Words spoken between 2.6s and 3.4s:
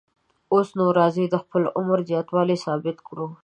ثابت کړو.